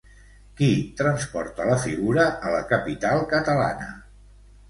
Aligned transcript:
Qui 0.59 0.69
transporta 1.01 1.67
la 1.71 1.75
figura 1.83 2.25
a 2.49 2.55
la 2.55 2.63
capital 2.73 3.21
catalana? 3.35 3.93